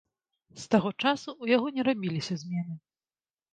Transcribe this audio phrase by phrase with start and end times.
[0.61, 2.75] З таго часу ў яго не рабіліся змены.